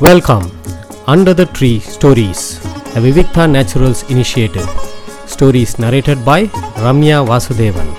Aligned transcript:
Welcome 0.00 0.46
under 1.06 1.36
the 1.36 1.44
tree 1.52 1.78
stories 1.88 2.44
the 2.92 3.00
Vivikta 3.00 3.44
naturals 3.46 4.02
initiative 4.08 4.68
stories 5.26 5.74
narrated 5.80 6.22
by 6.24 6.46
Ramya 6.76 7.18
Vasudevan 7.28 7.92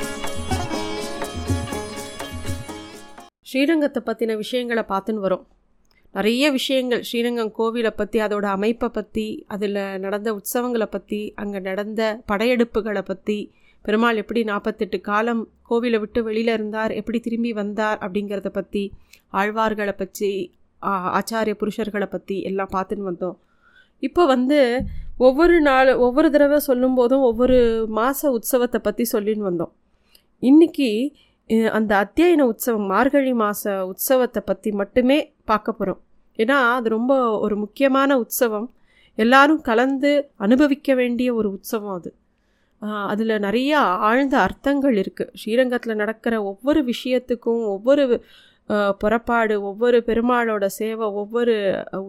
ஸ்ரீரங்கத்தை 3.47 4.02
பற்றின 4.04 4.36
விஷயங்களை 4.36 4.84
பார்த்துன்னு 4.89 5.20
வரோம். 5.20 5.46
நிறைய 6.16 6.52
விஷயங்கள் 6.52 7.02
ஸ்ரீரங்கம் 7.02 7.54
கோவிலை 7.58 7.89
பற்றி 7.89 8.20
அதோட 8.20 8.46
அமைப்பை 8.52 8.89
பற்றி 8.89 9.25
அதில் 9.48 9.75
நடந்த 10.00 10.34
உற்சவங்களை 10.34 10.86
பற்றி 10.86 11.34
அங்கே 11.36 11.59
நடந்த 11.59 12.02
படையெடுப்புகளை 12.32 13.02
பற்றி 13.02 13.38
பெருமாள் 13.86 14.16
எப்படி 14.16 14.43
நாற்பத்தெட்டு 14.43 15.02
காலம் 15.02 15.41
கோவிலை 15.70 16.00
விட்டு 16.00 16.23
வெளியில் 16.23 16.54
இருந்தார் 16.54 16.91
எப்படி 16.91 17.20
திரும்பி 17.20 17.54
வந்தார் 17.54 18.00
அப்படிங்கிறத 18.02 18.50
பற்றி 18.50 18.84
ஆழ்வார்களை 19.34 19.91
பற்றி 19.91 20.32
ஆச்சாரிய 21.20 21.55
புருஷர்களை 21.61 22.07
பற்றி 22.09 22.36
எல்லாம் 22.49 22.73
பார்த்துன்னு 22.75 23.09
வந்தோம். 23.12 23.38
இப்போ 24.03 24.23
வந்து 24.26 24.59
ஒவ்வொரு 25.17 25.57
நாள் 25.62 25.89
ஒவ்வொரு 26.05 26.30
தடவை 26.31 26.59
சொல்லும்போதும் 26.67 27.23
ஒவ்வொரு 27.30 27.57
மாத 27.98 28.31
உற்சவத்தை 28.38 28.80
பற்றி 28.80 29.03
சொல்லின்னு 29.13 29.49
வந்தோம். 29.49 29.73
இன்னைக்கு 30.43 30.90
அந்த 31.77 31.91
அத்தியாயன 32.03 32.45
உற்சவம் 32.52 32.90
மார்கழி 32.93 33.34
மாத 33.41 33.73
உற்சவத்தை 33.91 34.41
பற்றி 34.45 34.70
மட்டுமே 34.71 35.17
பார்க்க 35.45 35.77
போகிறோம் 35.79 36.02
ஏன்னா 36.40 36.57
அது 36.77 36.88
ரொம்ப 36.90 37.13
ஒரு 37.45 37.55
முக்கியமான 37.55 38.17
உற்சவம். 38.23 38.67
எல்லாரும் 39.17 39.62
கலந்து 39.62 40.12
அனுபவிக்க 40.45 40.95
வேண்டிய 40.95 41.29
ஒரு 41.34 41.49
உற்சவம் 41.55 41.95
அது. 41.98 42.09
அதில் 43.12 43.43
நிறைய 43.45 43.71
ஆழ்ந்த 44.07 44.35
அர்த்தங்கள் 44.45 44.98
இருக்குது 45.02 45.31
ஸ்ரீரங்கத்தில் 45.41 45.99
நடக்கிற 46.02 46.35
ஒவ்வொரு 46.43 46.81
விஷயத்துக்கும் 46.91 47.62
ஒவ்வொரு 47.76 48.04
புறப்பாடு 49.02 49.55
ஒவ்வொரு 49.62 49.98
பெருமாளோட 50.08 50.66
சேவை 50.80 51.08
ஒவ்வொரு 51.22 51.55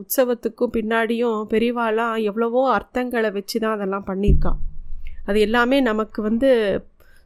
உற்சவத்துக்கும் 0.00 0.74
பின்னாடியும் 0.76 1.40
பெரிவாலாம் 1.52 2.14
எவ்வளவோ 2.30 2.62
அர்த்தங்களை 2.76 3.30
வச்சு 3.38 3.56
தான் 3.58 3.76
அதெல்லாம் 3.76 4.08
பண்ணியிருக்கான் 4.10 4.60
அது 5.28 5.38
எல்லாமே 5.46 5.78
நமக்கு 5.90 6.20
வந்து 6.22 6.50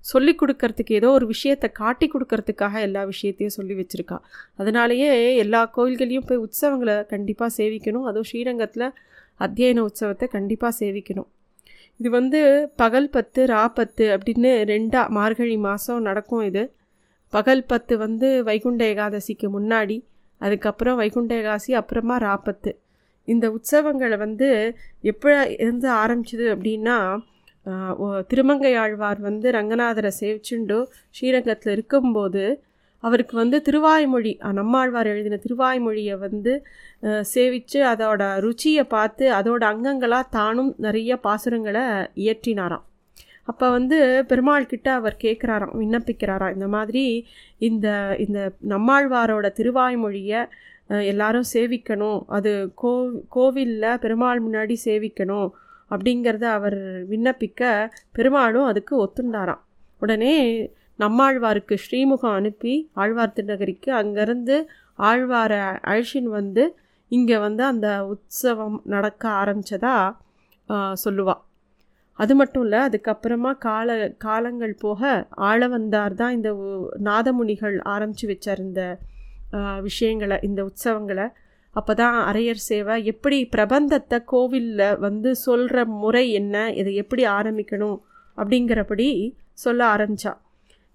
சொல்லி 0.05 0.33
கொடுக்கறதுக்கு 0.41 0.93
ஏதோ 0.99 1.09
ஒரு 1.17 1.27
விஷயத்தை 1.27 1.69
காட்டி 1.81 2.07
கொடுக்கறதுக்காக 2.13 2.81
எல்லா 2.81 3.03
விஷயத்தையும் 3.11 3.57
சொல்லி 3.57 3.75
வச்சுருக்கா. 3.81 4.17
அதனாலேயே 4.57 5.11
எல்லா 5.43 5.61
கோயில்களையும் 5.77 6.27
போய் 6.29 6.43
உற்சவங்களை 6.47 6.97
கண்டிப்பாக 7.13 7.51
சேவிக்கணும். 7.59 8.07
அதுவும் 8.11 8.29
ஸ்ரீரங்கத்தில் 8.31 8.87
அத்தியன 9.41 9.85
உற்சவத்தை 9.89 10.27
கண்டிப்பாக 10.37 10.73
சேவிக்கணும். 10.81 11.29
இது 12.01 12.11
வந்து 12.11 12.41
பகல் 12.77 13.11
பத்து 13.17 13.41
ரா 13.47 13.63
பத்து 13.79 14.05
அப்படின்னு 14.17 14.51
ரெண்டாக 14.73 15.15
மார்கழி 15.19 15.57
மாதம் 15.69 16.07
நடக்கும் 16.09 16.45
இது. 16.51 16.63
பகல் 17.33 17.65
பத்து 17.65 17.95
வந்து 17.99 18.29
வைகுண்ட 18.47 18.85
ஏகாதசிக்கு 18.93 19.49
முன்னாடி 19.53 19.97
அதுக்கப்புறம் 20.41 20.97
வைகுண்ட 20.97 21.35
ஏகாதசி 21.35 21.73
அப்புறமா 21.75 22.17
ராப்பத்து 22.21 22.71
இந்த 23.29 23.47
உற்சவங்களை 23.51 24.17
வந்து 24.19 24.49
எப்போ 25.05 25.31
இருந்து 25.59 25.89
ஆரம்பிச்சது 25.99 26.47
அப்படின்னா 26.55 26.97
ஆஹ், 27.67 27.95
திருமங்கை 28.23 28.75
ஆழ்வார் 28.77 29.21
வந்து 29.21 29.49
ரங்கநாதரை 29.53 30.11
சேவிச்சுண்டு 30.19 30.79
ஸ்ரீரங்கத்தில் 31.15 31.73
இருக்கும்போது 31.73 32.45
அவருக்கு 33.03 33.35
வந்து 33.37 33.59
திருவாய்மொழி 33.63 34.31
நம்மாழ்வார் 34.53 35.07
எழுதின 35.07 35.39
திருவாய்மொழியை 35.45 36.17
வந்து 36.19 36.53
சேவித்து 37.29 37.79
அதோட 37.87 38.23
ருச்சியை 38.41 38.85
பார்த்து 38.89 39.27
அதோட 39.35 39.63
அங்கங்களாக 39.65 40.31
தானும் 40.31 40.75
நிறைய 40.79 41.21
பாசுரங்களை 41.25 41.85
இயற்றினாராம். 42.23 42.85
அப்போ 43.51 43.67
வந்து 43.77 43.99
பெருமாள் 44.31 44.71
கிட்ட 44.73 44.89
அவர் 44.99 45.17
கேட்குறாராம் 45.25 45.75
விண்ணப்பிக்கிறாராம் 45.83 46.55
இந்த 46.57 46.67
மாதிரி 46.77 47.05
இந்த 47.69 47.89
இந்த 48.25 48.41
நம்மாழ்வாரோட 48.73 49.47
திருவாய்மொழியை 49.59 50.41
எல்லாரும் 51.13 51.49
சேவிக்கணும். 51.55 52.21
அது 52.37 52.53
கோ 52.83 52.93
கோவிலில் 53.37 54.01
பெருமாள் 54.05 54.45
முன்னாடி 54.47 54.77
சேவிக்கணும் 54.87 55.49
அப்படிங்கிறத 55.91 56.47
அவர் 56.59 56.79
விண்ணப்பிக்க 57.13 57.63
பெருமாளும் 58.17 58.69
அதுக்கு 58.71 58.95
ஒத்துண்டாராம். 59.05 59.63
உடனே 60.03 60.35
நம்மாழ்வாருக்கு 60.99 61.75
ஸ்ரீமுகம் 61.85 62.37
அனுப்பி 62.39 62.75
ஆழ்வார் 63.03 63.37
திருநகரிக்கு 63.37 63.91
அங்கேருந்து 64.01 64.57
ஆழ்வாரை 65.11 65.61
அழைச்சின்னு 65.91 66.37
வந்து 66.41 66.65
இங்கே 67.13 67.37
வந்து 67.47 67.63
அந்த 67.73 67.89
உற்சவம் 68.13 68.77
நடக்க 68.95 69.23
ஆரம்பித்ததா 69.43 69.95
சொல்லுவா. 71.05 71.35
அது 72.23 72.33
மட்டும் 72.41 72.65
இல்லை 72.67 72.81
அதுக்கப்புறமா 72.89 73.51
கால 73.67 73.97
காலங்கள் 74.25 74.75
போக 74.85 75.01
ஆளவந்தார் 75.51 76.15
தான் 76.15 76.35
இந்த 76.39 76.51
நாதமுனிகள் 77.09 77.77
ஆரம்பித்து 77.95 78.27
வச்சார் 78.33 78.61
இந்த 78.69 78.83
விஷயங்களை 79.87 80.37
இந்த 80.49 80.61
உற்சவங்களை. 80.71 81.27
அப்போ 81.77 81.93
தான் 81.95 82.17
அரையர் 82.29 82.61
சேவை 82.69 82.95
எப்படி 83.13 83.37
பிரபந்தத்தை 83.55 84.19
கோவிலில் 84.33 84.99
வந்து 84.99 85.31
சொல்கிற 85.47 85.85
முறை 86.03 86.25
என்ன 86.41 86.57
இதை 86.81 86.93
எப்படி 87.03 87.23
ஆரம்பிக்கணும் 87.39 87.99
அப்படிங்கிறபடி 88.39 89.09
சொல்ல 89.65 89.81
ஆரம்பித்தா 89.97 90.33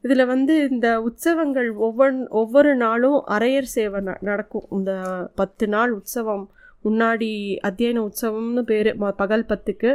இதில் 0.04 0.26
வந்து 0.26 0.56
இந்த 0.70 0.88
உற்சவங்கள் 1.08 1.70
ஒவ்வொன் 1.86 2.18
ஒவ்வொரு 2.42 2.72
நாளும் 2.76 3.20
அரையர் 3.36 3.70
சேவை 3.76 4.00
ந 4.08 4.12
நடக்கும். 4.30 4.66
இந்த 4.72 4.92
பத்து 5.36 5.66
நாள் 5.68 5.92
உற்சவம் 5.92 6.44
முன்னாடி 6.86 7.30
அத்தியன 7.68 8.02
உற்சவம்னு 8.08 8.64
பேர் 8.72 8.90
பகல் 9.22 9.50
பத்துக்கு. 9.50 9.92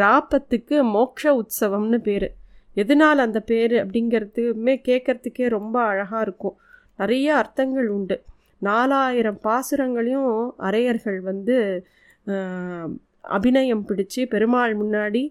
ராப்பத்துக்கு 0.00 0.76
மோக்ஷ 0.96 1.22
உற்சவம்னு 1.40 1.98
பேர். 2.08 2.28
எதனால் 2.74 3.24
அந்த 3.24 3.40
பேர் 3.50 3.74
அப்படிங்கிறதுமே 3.82 4.74
கேட்குறதுக்கே 4.88 5.46
ரொம்ப 5.56 5.76
அழகாக 5.90 6.22
இருக்கும். 6.26 6.56
நிறைய 7.00 7.28
அர்த்தங்கள் 7.40 7.88
உண்டு. 7.88 8.16
நாலாயிரம் 8.58 9.38
பாசுரங்களையும் 9.46 10.34
அரையர்கள் 10.68 11.18
வந்து 11.20 11.56
அபிநயம் 13.36 13.84
பிடிச்சு 13.88 14.20
பெருமாள் 14.28 14.74
முன்னாடி 14.82 15.22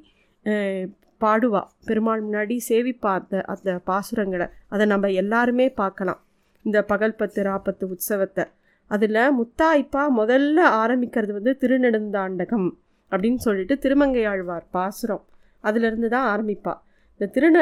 பாடுவா. 1.22 1.61
பெருமாள் 1.88 2.22
முன்னாடி 2.25 2.55
சேவிப்பா 2.69 3.11
அந்த 3.19 3.41
அந்த 3.53 3.72
பாசுரங்களை. 3.89 4.47
அதை 4.73 4.85
நம்ம 4.85 5.11
எல்லாருமே 5.22 5.67
பார்க்கலாம். 5.81 6.22
இந்த 6.66 6.79
பகல் 6.91 7.19
பத்து 7.19 7.41
ராப்பத்து 7.43 7.83
உற்சவத்தை 7.93 8.45
அதில் 8.91 9.19
முத்தாய்ப்பா 9.39 10.03
முதல்ல 10.19 10.59
ஆரம்பிக்கிறது 10.81 11.31
வந்து 11.31 11.53
திருநெடுந்தாண்டகம். 11.61 12.69
அப்படின்னு 13.11 13.41
சொல்லிட்டு 13.47 13.75
திருமங்கையாழ்வார் 13.83 14.66
பாசுரம். 14.77 15.23
அதிலிருந்து 15.63 16.09
தான் 16.16 16.27
ஆரம்பிப்பா. 16.33 16.73
இந்த 17.16 17.25
திருந 17.35 17.57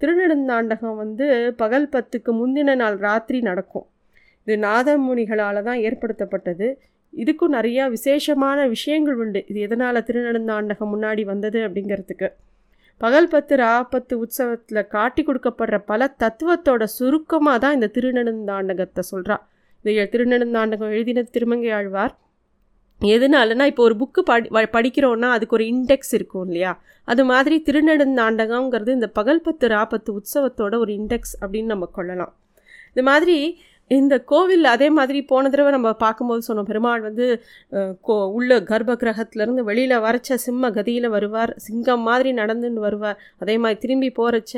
திருநெடுந்தாண்டகம் 0.00 1.00
வந்து 1.02 1.26
பகல் 1.62 1.90
பத்துக்கு 1.94 2.30
முந்தின 2.40 2.76
நாள் 2.82 2.96
ராத்திரி 2.98 3.40
நடக்கும். 3.40 3.86
இது 4.46 4.54
நாதமுனிகளால் 4.66 5.66
தான் 5.68 5.82
ஏற்படுத்தப்பட்டது. 5.88 6.68
இதுக்கும் 7.12 7.54
நிறையா 7.56 7.84
விசேஷமான 7.96 8.58
விஷயங்கள் 8.66 9.18
உண்டு. 9.24 9.40
இது 9.50 9.58
எதனால் 9.60 10.06
திருநெடுந்தாண்டகம் 10.08 10.92
முன்னாடி 10.94 11.24
வந்தது 11.32 11.58
அப்படிங்கிறதுக்கு. 11.66 12.28
பகல் 13.00 13.28
பத்து 13.28 13.54
ராப்பத்து 13.56 14.14
உற்சவத்தில் 14.24 14.88
காட்டி 14.88 15.22
கொடுக்கப்படுற 15.22 15.76
பல 15.90 16.08
தத்துவத்தோட 16.22 16.82
சுருக்கமாக 16.98 17.58
தான் 17.58 17.76
இந்த 17.78 17.88
திருநெடுந்தாண்டகத்தை 17.96 19.02
சொல்கிறா 19.12 19.36
இந்த 19.84 20.06
திருநெடுந்தாண்டகம் 20.12 20.92
எழுதின 20.96 21.24
திருமங்கை 21.36 21.70
ஆழ்வார் 21.78 22.14
எதனாலனா 23.10 23.64
இப்போ 23.70 23.82
ஒரு 23.88 23.94
புக்கு 24.00 24.20
படி 24.30 24.48
படிக்கிறோன்னா 24.76 25.28
அதுக்கு 25.36 25.56
ஒரு 25.58 25.64
இண்டெக்ஸ் 25.72 26.12
இருக்கும் 26.18 26.46
இல்லையா? 26.48 26.72
அது 27.08 27.22
மாதிரி 27.30 27.56
திருநெடுந்தாண்டகங்கிறது 27.66 28.90
இந்த 28.98 29.08
பகல்பத்து 29.18 29.66
ராபத்து 29.74 29.74
ராப்பத்து 29.74 30.10
உற்சவத்தோட 30.18 30.74
ஒரு 30.84 30.92
இண்டெக்ஸ் 31.00 31.34
அப்படின்னு 31.40 31.72
நம்ம 31.74 31.88
கொள்ளலாம். 31.98 32.32
இது 32.94 33.02
மாதிரி 33.10 33.36
இந்த 33.90 34.14
கோவில் 34.30 34.66
அதே 34.72 34.88
மாதிரி 34.96 35.18
போன 35.30 35.48
தடவை 35.52 35.70
நம்ம 35.74 35.88
பார்க்கும்போது 36.02 36.42
சொன்னோம் 36.48 36.68
பெருமாள் 36.68 37.02
வந்து 37.06 37.26
கோ 38.06 38.14
உள்ள 38.36 38.60
கர்ப்ப 38.70 38.92
கிரகத்திலேருந்து 39.02 39.62
வெளியில் 39.68 40.02
வரைச்ச 40.04 40.38
சிம்ம 40.44 40.70
கதியில் 40.76 41.08
வருவார் 41.14 41.52
சிங்கம் 41.66 42.04
மாதிரி 42.08 42.30
நடந்துன்னு 42.40 42.84
வருவார். 42.86 43.18
அதே 43.42 43.56
மாதிரி 43.62 43.80
திரும்பி 43.84 44.10
போகிறச்ச 44.18 44.54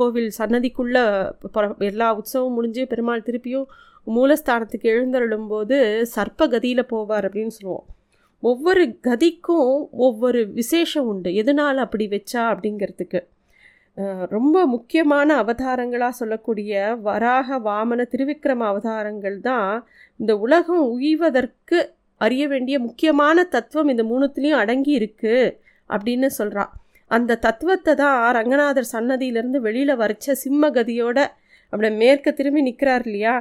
கோவில் 0.00 0.30
சன்னதிக்குள்ளே 0.38 1.04
எல்லா 1.90 2.08
உற்சவம் 2.20 2.56
முடிஞ்சு 2.58 2.84
பெருமாள் 2.92 3.26
திருப்பியும் 3.28 3.66
மூலஸ்தானத்துக்கு 4.06 4.88
எழுந்தருளும்போது 4.94 5.76
சர்ப்ப 6.14 6.48
கதியில் 6.48 6.90
போவார் 6.92 7.26
அப்படின்னு 7.28 7.54
சொல்லுவோம். 7.58 7.86
ஒவ்வொரு 8.42 8.84
கதிக்கும் 9.08 9.72
ஒவ்வொரு 10.06 10.40
விசேஷம் 10.60 11.08
உண்டு. 11.12 11.30
எதனால் 11.34 11.78
அப்படி 11.78 12.06
வச்சா 12.08 12.42
அப்படிங்கிறதுக்கு. 12.52 13.20
ரொம்ப 14.34 14.66
முக்கியமான 14.66 15.28
அவதாரங்களாக 15.42 16.18
சொல்லக்கூடிய 16.20 16.72
வராக 17.02 17.58
வாமன 17.58 18.06
திருவிக்ரம 18.12 18.66
அவதாரங்கள் 18.66 19.40
தான் 19.40 19.84
இந்த 20.20 20.32
உலகம் 20.36 20.84
உய்வதற்கு 20.96 21.78
அறிய 22.20 22.44
வேண்டிய 22.48 22.78
முக்கியமான 22.78 23.44
தத்துவம் 23.44 23.88
இந்த 23.88 24.02
மூணுத்துலேயும் 24.02 24.62
அடங்கி 24.62 24.92
இருக்குது 25.00 25.54
அப்படின்னு 25.90 26.26
சொல்கிறான் 26.38 26.72
அந்த 27.10 27.38
தத்துவத்தை 27.46 27.94
தான் 27.94 28.18
ரங்கநாதர் 28.32 28.92
சன்னதியிலேருந்து 28.92 29.60
வெளியில் 29.60 30.00
வரைச்ச 30.02 30.34
சிம்மகதியோட 30.44 31.18
அப்படியே 31.72 31.92
மேற்க 31.96 32.30
திரும்பி 32.32 32.62
நிற்கிறார் 32.62 33.04
இல்லையா? 33.06 33.34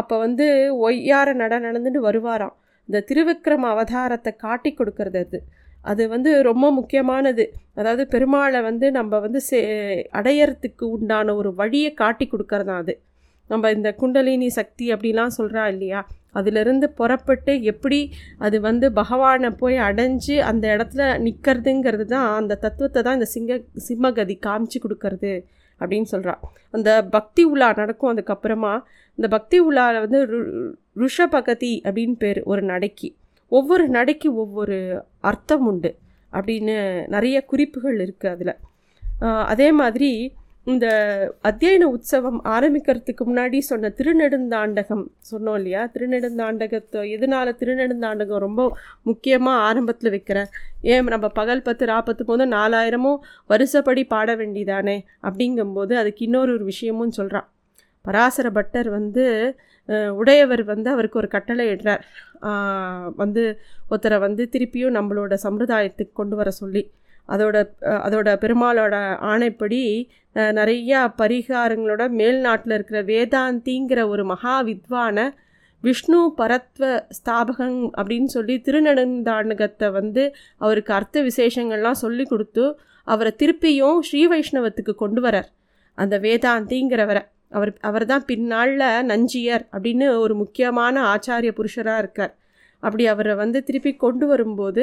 அப்போ 0.00 0.14
வந்து 0.18 0.46
ஒய்யார 0.86 1.28
நட 1.34 1.54
நடந்துட்டு 1.66 2.00
வருவாராம். 2.08 2.54
இந்த 2.88 2.98
திருவிக்ரம 3.08 3.68
அவதாரத்தை 3.74 4.32
காட்டி 4.36 4.70
கொடுக்கறது 4.72 5.20
அது. 5.24 5.38
அது 5.84 6.02
வந்து 6.08 6.30
ரொம்ப 6.42 6.66
முக்கியமானது. 6.70 7.44
அதாவது 7.74 8.04
பெருமாளை 8.14 8.60
வந்து 8.62 8.86
நம்ம 8.90 9.18
வந்து 9.18 9.40
சே 9.48 9.60
அடையறதுக்கு 10.20 10.84
உண்டான 10.96 11.34
ஒரு 11.34 11.50
வழியை 11.54 11.90
காட்டி 11.94 12.26
கொடுக்கறது 12.28 12.72
அது. 12.80 12.94
நம்ம 13.50 13.70
இந்த 13.70 13.88
குண்டலினி 14.00 14.48
சக்தி 14.50 14.86
அப்படிலாம் 14.94 15.36
சொல்கிறா 15.38 15.64
இல்லையா? 15.72 16.00
அதிலிருந்து 16.32 16.86
புறப்பட்டு 16.90 17.52
எப்படி 17.72 18.00
அது 18.38 18.56
வந்து 18.60 18.86
பகவானை 18.92 19.50
போய் 19.60 19.76
அடைஞ்சு 19.88 20.34
அந்த 20.50 20.64
இடத்துல 20.76 21.02
நிற்கிறதுங்கிறது 21.26 22.06
தான் 22.14 22.26
அந்த 22.40 22.58
தத்துவத்தை 22.64 23.02
தான் 23.02 23.18
இந்த 23.18 23.28
சிங்க 23.34 23.60
சிம்மகதி 23.86 24.36
காமிச்சு 24.46 24.80
கொடுக்கறது. 24.80 25.32
அப்படின்னு 25.80 26.04
சொல்கிறா 26.12 26.34
அந்த 26.70 27.04
பக்தி 27.04 27.44
உலா 27.44 27.72
நடக்கும். 27.76 28.16
அதுக்கப்புறமா 28.16 28.82
இந்த 29.14 29.28
பக்தி 29.28 29.60
உலாவில் 29.60 30.00
வந்து 30.00 30.26
ரு- 30.26 30.72
ருஷபகதி 30.96 31.80
அப்படின்னு 31.84 32.12
பேர் 32.12 32.42
ஒரு 32.42 32.62
நடைக்கு. 32.62 33.14
ஒவ்வொரு 33.48 33.88
நடைக்கு 33.88 34.36
ஒவ்வொரு 34.36 35.04
அர்த்தம் 35.20 35.66
உண்டு 35.66 35.96
அப்படின்னு 36.32 37.06
நிறைய 37.06 37.44
குறிப்புகள் 37.44 37.96
இருக்குது 37.96 38.26
அதில். 38.26 38.56
அதே 39.44 39.72
மாதிரி 39.72 40.32
இந்த 40.66 40.86
அத்தியன 41.48 41.88
உற்சவம் 41.94 42.38
ஆரம்பிக்கிறதுக்கு 42.54 43.24
முன்னாடி 43.26 43.58
சொன்ன 43.68 43.90
திருநெடுந்தாண்டகம் 43.98 45.04
சொன்னோம் 45.30 45.54
இல்லையா? 45.54 45.82
திருநெடுந்தாண்டகத்தை 45.94 47.02
எதனால 47.16 47.52
திருநெடுந்தாண்டகம் 47.60 48.42
ரொம்ப 48.46 48.62
முக்கியமாக 49.02 49.64
ஆரம்பத்தில் 49.68 50.10
வைக்கிறேன் 50.10 50.50
ஏன் 50.92 51.12
நம்ம 51.14 51.28
பகல் 51.28 51.62
பத்து 51.62 51.86
ராப்பத்து 51.86 52.24
போது 52.24 52.46
நாலாயிரமும் 52.46 53.20
வருஷப்படி 53.48 54.04
பாட 54.14 54.36
வேண்டிதானே 54.36 54.96
அப்படிங்கும்போது 55.22 55.94
அதுக்கு 56.02 56.24
இன்னொரு 56.24 56.52
ஒரு 56.52 56.64
விஷயமும் 56.64 57.16
சொல்கிறான் 57.20 57.48
பராசர 58.04 58.50
பட்டர் 58.50 58.90
வந்து 58.90 59.24
உடையவர் 60.20 60.64
வந்து 60.64 60.88
அவருக்கு 60.90 61.18
ஒரு 61.18 61.28
கட்டளை 61.28 61.64
இடுறார். 61.72 62.02
வந்து 63.16 63.42
ஒருத்தரை 63.90 64.18
வந்து 64.18 64.42
திருப்பியும் 64.52 64.96
நம்மளோட 64.98 65.34
சம்பிரதாயத்துக்கு 65.46 66.14
கொண்டு 66.20 66.36
வர 66.36 66.50
சொல்லி. 66.62 66.82
அதோட 67.28 67.56
அதோட 68.06 68.28
பெருமாளோட 68.44 68.94
ஆணைப்படி 69.30 69.82
நிறையா 70.58 71.00
பரிகாரங்களோட 71.22 72.02
மேல்நாட்டில் 72.10 72.74
இருக்கிற 72.76 73.00
வேதாந்திங்கிற 73.02 74.00
ஒரு 74.08 74.24
மகா 74.24 74.54
வித்வான 74.62 75.26
விஷ்ணு 75.82 76.20
பரத்வ 76.38 76.84
ஸ்தாபகம் 77.16 77.80
அப்படின்னு 77.98 78.30
சொல்லி 78.36 78.54
திருநெடுந்தாண்டகத்தை 78.66 79.88
வந்து 79.92 80.22
அவருக்கு 80.56 80.92
அர்த்த 80.94 81.22
விசேஷங்கள்லாம் 81.22 82.02
சொல்லி 82.04 82.24
கொடுத்து 82.24 82.64
அவரை 83.06 83.32
திருப்பியும் 83.42 83.98
ஸ்ரீ 83.98 84.22
வைஷ்ணவத்துக்கு 84.28 84.92
கொண்டு 84.94 85.20
வரார். 85.22 85.48
அந்த 85.98 86.14
வேதாந்திங்கிறவரை. 86.18 87.22
அவர் 87.52 87.72
அவர் 87.80 88.04
தான் 88.06 88.24
பின்னாளில் 88.24 89.04
நஞ்சியர் 89.10 89.64
அப்படின்னு 89.74 90.06
ஒரு 90.24 90.34
முக்கியமான 90.34 90.94
ஆச்சாரிய 91.12 91.50
புருஷராக 91.58 92.02
இருக்கார். 92.04 92.32
அப்படி 92.82 93.04
அவரை 93.06 93.34
வந்து 93.34 93.58
திருப்பி 93.62 93.92
கொண்டு 94.04 94.26
வரும்போது 94.26 94.82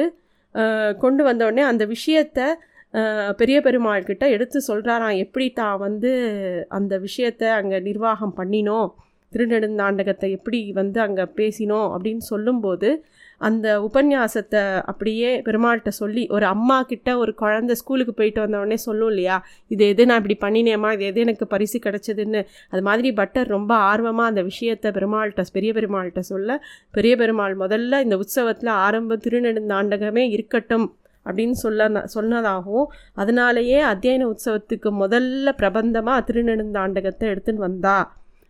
கொண்டு 0.98 1.22
வந்தோடனே 1.30 1.62
அந்த 1.72 1.84
விஷயத்த 1.86 2.40
பெரிய 3.36 3.56
பெருமாள்கிட்ட 3.60 4.24
எடுத்து 4.34 4.58
சொல்கிறாராம் 4.68 5.20
எப்படி 5.24 5.46
தான் 5.52 5.78
வந்து 5.78 6.10
அந்த 6.78 6.94
விஷயத்தை 6.98 7.48
அங்கே 7.60 7.78
நிர்வாகம் 7.88 8.34
பண்ணினோம்? 8.36 8.90
திருநெடுந்தாண்டகத்தை 9.32 10.28
எப்படி 10.30 10.60
வந்து 10.72 10.98
அங்கே 11.00 11.24
பேசினோம்? 11.38 11.88
அப்படின்னு 11.94 12.24
சொல்லும்போது 12.32 12.90
அந்த 13.46 13.66
உபன்யாசத்தை 13.80 14.62
அப்படியே 14.90 15.30
பெருமாள்கிட்ட 15.46 15.90
சொல்லி 15.98 16.22
ஒரு 16.30 16.46
அம்மா 16.46 16.78
கிட்ட 16.82 17.08
ஒரு 17.18 17.32
குழந்தை 17.34 17.74
ஸ்கூலுக்கு 17.74 18.14
போயிட்டு 18.14 18.40
வந்த 18.40 18.76
சொல்லும் 18.76 19.08
இல்லையா? 19.08 19.36
இது 19.68 19.88
எது 19.88 20.06
நான் 20.06 20.20
இப்படி 20.22 20.36
பண்ணினேம்மா? 20.44 20.90
இது 20.92 21.04
எது 21.04 21.20
எனக்கு 21.20 21.46
பரிசு 21.46 21.78
கிடச்சதுன்னு? 21.78 22.42
அது 22.70 22.82
மாதிரி 22.82 23.10
பட்டர் 23.12 23.46
ரொம்ப 23.46 23.72
ஆர்வமாக 23.90 24.30
அந்த 24.32 24.42
விஷயத்தை 24.42 24.90
பெருமாள்கிட்ட 24.90 25.44
பெரிய 25.52 25.72
பெருமாள்கிட்ட 25.72 26.22
சொல்ல 26.32 26.58
பெரிய 26.90 27.14
பெருமாள் 27.16 27.56
முதல்ல 27.56 28.00
இந்த 28.00 28.16
உற்சவத்தில் 28.16 28.72
ஆரம்ப 28.84 29.18
திருநெடுந்தாண்டகமே 29.24 30.24
இருக்கட்டும் 30.36 30.86
அப்படின்னு 31.26 31.56
சொல்ல 31.64 32.06
சொன்னதாகவும் 32.14 32.88
அதனாலேயே 33.14 33.78
அத்தியன 33.82 34.26
உற்சவத்துக்கு 34.32 34.90
முதல்ல 35.02 35.52
பிரபந்தமாக 35.56 36.24
திருநெடுந்தாண்டகத்தை 36.28 37.26
எடுத்துன்னு 37.32 37.66
வந்தா 37.68 37.98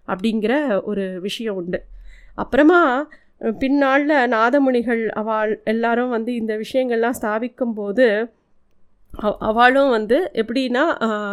அப்படிங்கிற 0.09 0.55
ஒரு 0.83 1.05
விஷயம் 1.21 1.57
உண்டு. 1.57 1.79
அப்புறமா 2.37 2.81
பின்னாளில் 3.41 4.31
நாதமுனிகள் 4.31 5.03
அவள் 5.13 5.53
எல்லாரும் 5.65 6.11
வந்து 6.11 6.33
இந்த 6.35 6.53
விஷயங்கள்லாம் 6.57 7.19
ஸ்தாபிக்கும் 7.19 7.75
போது 7.75 8.07
அவளும் 9.43 9.91
வந்து 9.91 10.19
எப்படின்னா 10.35 10.85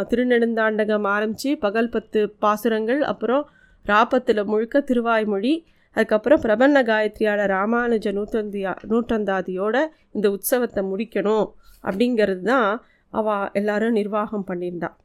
திருநெடுந்தாண்டகம் 0.09 1.07
ஆரம்பித்து 1.07 1.51
பகல் 1.57 1.89
பத்து 1.89 2.21
பாசுரங்கள் 2.39 3.01
அப்புறம் 3.03 3.43
ராப்பத்தில் 3.85 4.43
முழுக்க 4.45 4.83
திருவாய்மொழி 4.89 5.53
அதுக்கப்புறம் 5.95 6.43
பிரபன்ன 6.43 6.83
காயத்ரியான 6.83 7.45
ராமானுஜ 7.47 8.11
நூற்றந்தியா 8.13 8.73
நூற்றந்தாதியோட 8.89 9.77
இந்த 10.11 10.27
உற்சவத்தை 10.29 10.83
முடிக்கணும் 10.83 11.47
அப்படிங்கிறது 11.83 12.43
தான் 12.43 12.69
அவள் 13.13 13.49
எல்லாரும் 13.53 13.97
நிர்வாகம் 13.97 14.47
பண்ணியிருந்தாள் 14.47 14.97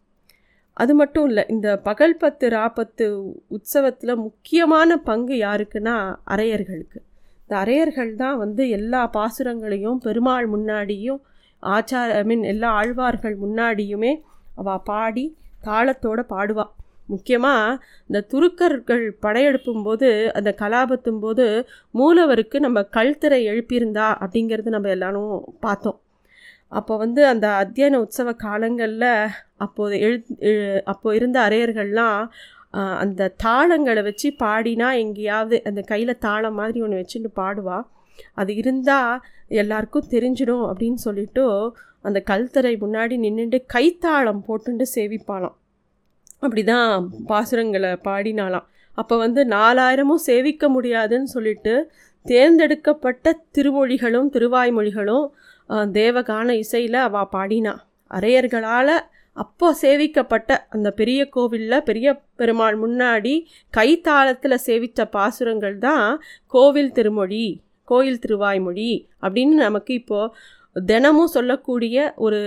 அது 0.76 0.94
மட்டும் 0.94 1.26
இல்லை 1.26 1.44
இந்த 1.48 1.68
பகல் 1.78 2.16
பத்து 2.16 2.48
ராப்பத்து 2.48 3.04
உற்சவத்தில் 3.48 4.14
முக்கியமான 4.16 4.96
பங்கு 4.96 5.34
யாருக்குன்னா 5.36 5.94
அரையர்களுக்கு. 6.26 6.98
இந்த 7.42 7.54
அரையர்கள் 7.64 8.14
தான் 8.14 8.38
வந்து 8.38 8.68
எல்லா 8.68 9.10
பாசுரங்களையும் 9.10 9.98
பெருமாள் 9.98 10.46
முன்னாடியும் 10.48 11.20
ஆச்சார 11.62 12.08
ஐ 12.14 12.24
மீன் 12.24 12.42
எல்லா 12.42 12.68
ஆழ்வார்கள் 12.70 13.36
முன்னாடியுமே 13.36 14.12
அவள் 14.56 14.84
பாடி 14.84 15.24
தாளத்தோடு 15.64 16.22
பாடுவாள் 16.34 16.72
முக்கியமாக 17.06 17.78
இந்த 18.06 18.20
துருக்கர்கள் 18.32 19.04
படையெடுப்பும் 19.22 19.82
போது 19.82 20.32
அந்த 20.34 20.50
கலாபத்தும் 20.58 21.20
போது 21.20 21.46
மூலவருக்கு 21.94 22.60
நம்ம 22.60 22.82
கல்திரை 22.82 23.40
எழுப்பியிருந்தா 23.46 24.08
அப்படிங்கிறது 24.24 24.68
நம்ம 24.68 24.88
எல்லாரும் 24.88 25.56
பார்த்தோம். 25.60 26.00
அப்போ 26.72 26.94
வந்து 26.96 27.20
அந்த 27.26 27.46
அத்தியன 27.62 27.98
உற்சவ 28.04 28.28
காலங்களில் 28.44 29.10
அப்போது 29.56 29.94
எழு 30.06 30.18
அப்போ 30.92 31.08
இருந்த 31.18 31.38
அரையர்கள்லாம் 31.48 32.20
அந்த 33.02 33.30
தாளங்களை 33.44 34.02
வச்சு 34.02 34.28
பாடினா 34.42 34.88
எங்கேயாவது 35.02 35.56
அந்த 35.68 35.80
கையில் 35.90 36.22
தாளம் 36.26 36.58
மாதிரி 36.60 36.78
ஒன்று 36.86 37.00
வச்சுட்டு 37.00 37.30
பாடுவா. 37.40 37.78
அது 38.40 38.52
இருந்தால் 38.54 39.22
எல்லாருக்கும் 39.60 40.10
தெரிஞ்சிடும் 40.10 40.64
அப்படின்னு 40.70 41.00
சொல்லிட்டு 41.06 41.44
அந்த 42.00 42.18
கல்தரை 42.30 42.74
முன்னாடி 42.84 43.14
நின்றுட்டு 43.24 43.58
கைத்தாளம் 43.74 44.42
போட்டுட்டு 44.48 44.86
சேவிப்பாளாம். 44.96 45.56
அப்படி 46.40 46.62
தான் 46.64 47.06
பாசுரங்களை 47.28 47.92
பாடினாலாம் 48.08 48.66
அப்போ 48.98 49.14
வந்து 49.16 49.40
நாலாயிரமும் 49.46 50.26
சேவிக்க 50.28 50.68
முடியாதுன்னு 50.68 51.30
சொல்லிட்டு 51.36 51.74
தேர்ந்தெடுக்கப்பட்ட 52.26 53.32
திருமொழிகளும் 53.56 54.28
திருவாய்மொழிகளும் 54.34 55.26
தேவகான 55.98 56.48
இசையில் 56.62 56.98
அவள் 57.08 57.30
பாடினா. 57.34 57.74
அரையர்களால் 58.10 58.96
அப்போ 59.36 59.68
சேவிக்கப்பட்ட 59.82 60.50
அந்த 60.74 60.88
பெரிய 60.90 61.20
கோவிலில் 61.28 61.84
பெரிய 61.88 62.08
பெருமாள் 62.40 62.76
முன்னாடி 62.84 63.34
கைத்தாளத்தில் 63.72 64.64
சேவித்த 64.66 65.04
பாசுரங்கள் 65.16 65.76
தான் 65.78 66.06
கோவில் 66.54 66.94
திருமொழி 66.98 67.46
கோயில் 67.88 68.22
திருவாய்மொழி 68.24 68.92
அப்படின்னு 69.22 69.56
நமக்கு 69.66 69.92
இப்போது 69.94 70.32
தினமும் 70.90 71.34
சொல்லக்கூடிய 71.34 71.96
ஒரு 72.24 72.38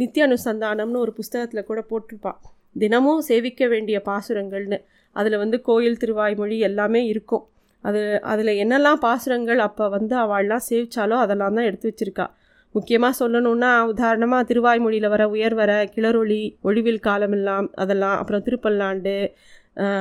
நித்திய 0.00 0.26
அனுசந்தானம்னு 0.26 1.02
ஒரு 1.04 1.12
புஸ்தகத்தில் 1.12 1.68
கூட 1.70 1.80
போட்டிருப்பா. 1.90 2.32
தினமும் 2.78 3.22
சேவிக்க 3.28 3.62
வேண்டிய 3.68 3.96
பாசுரங்கள்னு. 4.08 4.78
அதில் 5.16 5.36
வந்து 5.36 5.56
கோயில் 5.68 6.00
திருவாய்மொழி 6.02 6.58
எல்லாமே 6.68 7.00
இருக்கும். 7.12 7.44
அது 7.84 8.00
அதில் 8.32 8.52
என்னெல்லாம் 8.62 9.00
பாசுரங்கள் 9.06 9.60
அப்போ 9.66 9.84
வந்து 9.88 10.14
அவள்லாம் 10.24 10.64
சேவிச்சாலோ 10.70 11.16
அதெல்லாம் 11.24 11.56
தான் 11.58 11.68
எடுத்து 11.70 11.88
வச்சுருக்காள் 11.90 12.32
முக்கியமாக 12.74 13.14
சொல்லணுன்னா 13.20 13.70
உதாரணமாக 13.84 14.48
திருவாய்மொழியில் 14.50 15.08
வர 15.08 15.22
உயர்வர 15.28 15.72
கிளரொளி 15.94 16.42
ஒழிவில் 16.64 17.00
காலமெல்லாம் 17.00 17.66
அதெல்லாம் 17.74 18.18
அப்புறம் 18.18 18.44
திருப்பல்லாண்டு 18.44 19.16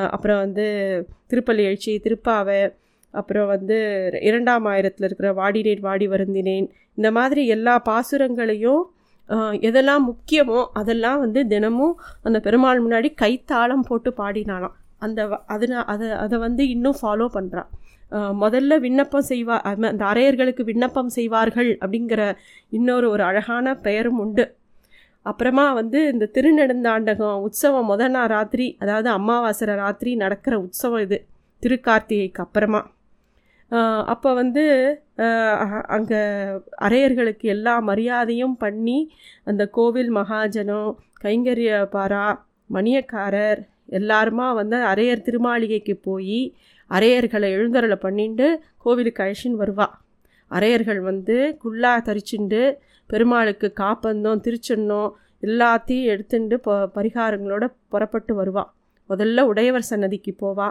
அப்புறம் 0.09 0.39
வந்து 0.39 0.67
திருப்பள்ளி 1.27 1.63
எழுச்சி 1.63 1.93
திருப்பாவை 1.99 2.61
அப்புறம் 3.13 3.47
வந்து 3.47 3.77
இரண்டாம் 4.21 4.65
ஆயிரத்தில் 4.65 5.07
இருக்கிற 5.07 5.29
வாடினேன் 5.33 5.83
வாடி 5.83 6.07
வருந்தினேன் 6.07 6.67
இந்த 6.97 7.09
மாதிரி 7.11 7.41
எல்லா 7.47 7.75
பாசுரங்களையும் 7.85 8.83
எதெல்லாம் 9.61 10.03
முக்கியமோ 10.05 10.59
அதெல்லாம் 10.73 11.19
வந்து 11.19 11.41
தினமும் 11.47 11.95
அந்த 12.23 12.37
பெருமாள் 12.39 12.83
முன்னாடி 12.85 13.09
கைத்தாளம் 13.13 13.87
போட்டு 13.87 14.11
பாடினாலாம் 14.17 14.75
அந்த 14.99 15.27
வ- 15.27 15.41
அதை 15.45 15.67
அதை 16.17 16.37
வந்து 16.39 16.69
இன்னும் 16.69 16.95
ஃபாலோ 17.01 17.27
பண்ணுறான் 17.33 17.69
முதல்ல 18.41 18.79
விண்ணப்பம் 18.79 19.25
செய்வா 19.29 19.55
அந்த 19.89 20.05
அரையர்களுக்கு 20.05 20.63
விண்ணப்பம் 20.63 21.09
செய்வார்கள் 21.09 21.77
அப்படிங்கிற 21.81 22.21
இன்னொரு 22.69 23.09
ஒரு 23.09 23.23
அழகான 23.23 23.75
பெயரும் 23.75 24.19
உண்டு. 24.19 24.45
அப்புறமா 25.21 25.73
வந்து 25.73 26.07
இந்த 26.07 26.29
திருநெடுந்தாண்டகம் 26.33 27.41
உற்சவம் 27.41 27.89
முத 27.89 28.07
நாள் 28.09 28.27
ராத்திரி 28.27 28.77
அதாவது 28.79 29.09
அமாவாசை 29.09 29.65
ராத்திரி 29.75 30.15
நடக்கிற 30.15 30.59
உற்சவம் 30.59 30.99
இது 30.99 31.17
திருக்கார்த்திகைக்கு 31.63 32.41
அப்புறமா. 32.41 32.81
அப்போ 34.05 34.33
வந்து 34.33 34.63
அங்கே 35.87 36.21
அரையர்களுக்கு 36.81 37.45
எல்லா 37.45 37.79
மரியாதையும் 37.79 38.57
பண்ணி 38.57 38.99
அந்த 39.43 39.67
கோவில் 39.67 40.11
மகாஜனம் 40.15 40.91
கைங்கரிய 41.23 41.87
பாரா 41.93 42.25
மணியக்காரர் 42.69 43.61
எல்லாருமா 43.89 44.53
வந்து 44.53 44.77
அரையர் 44.77 45.25
திருமாளிகைக்கு 45.27 45.93
போய் 45.93 46.55
அரையர்களை 46.89 47.49
எழுந்தருளை 47.49 47.95
பண்ணிட்டு 47.95 48.61
கோவிலுக்கு 48.77 49.23
அழிச்சின்னு 49.23 49.59
வருவா. 49.59 49.85
அரையர்கள் 50.51 50.99
வந்து 50.99 51.57
குல்லா 51.57 52.01
தரிச்சுண்டு 52.01 52.75
பெருமாளுக்கு 53.07 53.73
காப்பந்தம் 53.79 54.41
திருச்சென்னம் 54.43 55.11
எல்லாத்தையும் 55.41 56.03
எடுத்துட்டு 56.03 56.59
ப 56.59 56.91
பரிகாரங்களோட 56.95 57.73
புறப்பட்டு 57.89 58.43
வருவா. 58.43 58.63
முதல்ல 59.09 59.41
உடையவர் 59.41 59.81
சன்னதிக்கு 59.81 60.35
போவா. 60.41 60.69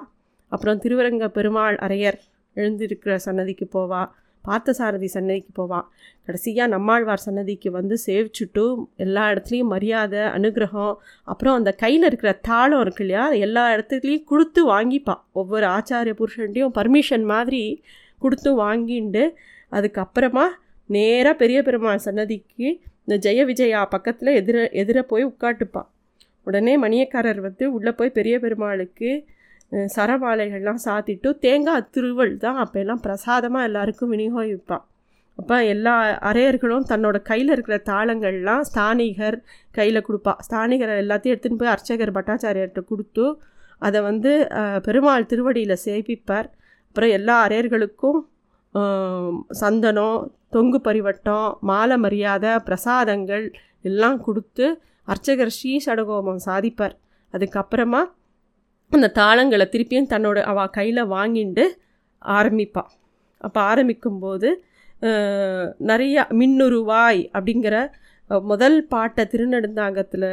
அப்புறம் 0.48 0.80
திருவரங்க 0.80 1.28
பெருமாள் 1.28 1.76
அரையர் 1.76 2.18
எழுந்திருக்கிற 2.54 3.14
சன்னதிக்கு 3.14 3.68
போவா. 3.72 4.02
பார்த்தசாரதி 4.45 5.09
சன்னதிக்கு 5.12 5.52
போவான் 5.52 5.87
கடைசியாக 6.25 6.68
நம்மாழ்வார் 6.68 7.23
சன்னதிக்கு 7.23 7.71
வந்து 7.71 7.97
சேவிச்சுட்டு 8.07 8.64
எல்லா 8.97 9.25
இடத்துலையும் 9.30 9.73
மரியாதை 9.73 10.23
அனுகிரகம் 10.35 10.95
அப்புறம் 11.25 11.54
அந்த 11.54 11.71
கையில் 11.75 12.07
இருக்கிற 12.07 12.33
தாளம் 12.42 12.80
இருக்கு 12.80 13.04
இல்லையா 13.04 13.25
எல்லா 13.38 13.64
இடத்துலையும் 13.75 14.25
கொடுத்து 14.25 14.62
வாங்கிப்பான் 14.71 15.23
ஒவ்வொரு 15.33 15.66
ஆச்சாரிய 15.66 16.14
புருஷன்ட்டையும் 16.14 16.75
பர்மிஷன் 16.75 17.25
மாதிரி 17.25 17.62
கொடுத்து 18.23 18.52
வாங்கிண்டு 18.61 19.25
அதுக்கப்புறமா 19.73 20.47
நேராக 20.90 21.35
பெரிய 21.37 21.59
பெருமாள் 21.62 22.04
சன்னதிக்கு 22.04 22.68
இந்த 23.02 23.16
ஜெய 23.25 23.42
விஜயா 23.45 23.80
பக்கத்தில் 23.87 24.30
எதிர 24.35 24.57
எதிர 24.75 24.99
போய் 25.02 25.25
உட்காட்டுப்பான் 25.25 25.88
உடனே 26.47 26.75
மணியக்காரர் 26.78 27.40
வந்து 27.40 27.64
உள்ளே 27.73 27.92
போய் 27.92 28.11
பெரிய 28.11 28.35
பெருமாளுக்கு 28.38 29.11
சரபாலைகள்லாம் 29.96 30.84
சாத்திட்டு 30.84 31.30
தேங்காய் 31.44 31.88
திருவள் 31.94 32.32
தான் 32.44 32.60
அப்போ 32.62 32.78
எல்லாம் 32.84 33.02
பிரசாதமாக 33.06 33.68
எல்லாருக்கும் 33.68 34.12
விநியோகிப்பான் 34.14 34.84
அப்போ 35.38 35.56
எல்லா 35.72 35.94
அரையர்களும் 36.28 36.87
தன்னோட 36.90 37.16
கையில் 37.28 37.52
இருக்கிற 37.54 37.76
தாளங்கள்லாம் 37.90 38.62
ஸ்தானிகர் 38.68 39.37
கையில் 39.76 40.06
கொடுப்பா. 40.06 40.32
ஸ்தானிகர் 40.46 40.92
எல்லாத்தையும் 41.02 41.34
எடுத்துன்னு 41.34 41.60
போய் 41.60 41.75
அர்ச்சகர் 41.75 42.14
பட்டாச்சாரியர்கிட்ட 42.16 42.82
கொடுத்து 42.90 43.26
அதை 43.87 43.98
வந்து 44.08 44.32
பெருமாள் 44.87 45.28
திருவடியில் 45.32 45.82
சேவிப்பார். 45.87 46.48
அப்புறம் 46.88 47.14
எல்லா 47.18 47.37
அரையர்களுக்கும் 47.46 48.18
சந்தனம் 49.62 50.18
தொங்கு 50.54 50.78
பரிவட்டம் 50.88 51.48
மாலை 51.70 51.96
மரியாதை 52.04 52.52
பிரசாதங்கள் 52.68 53.46
எல்லாம் 53.88 54.18
கொடுத்து 54.26 54.66
அர்ச்சகர் 55.08 55.54
ஸ்ரீ 55.56 55.72
சடகோபம் 55.87 56.44
சாதிப்பார். 56.48 56.94
அதுக்கப்புறமா 57.34 58.02
அந்த 58.92 59.12
தாளங்களை 59.18 59.66
திருப்பியும் 59.73 60.11
தன்னோட 60.12 60.38
அவ 60.50 60.66
கையில் 60.76 61.11
வாங்கிண்டு 61.14 61.64
ஆரம்பிப்பாள் 62.23 62.92
அப்போ 63.40 63.61
ஆரம்பிக்கும்போது 63.71 64.49
நிறையா 65.90 66.23
மின்னுருவாய் 66.38 67.23
அப்படிங்கிற 67.37 67.76
முதல் 68.50 68.78
பாட்டை 68.92 69.25
திருநெடுந்தாங்கத்தில் 69.33 70.26